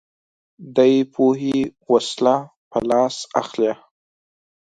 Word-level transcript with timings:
دی 0.75 0.93
پوهې 1.13 1.57
وسله 1.91 2.35
په 2.69 2.79
لاس 2.89 3.15
اخلي 3.41 3.71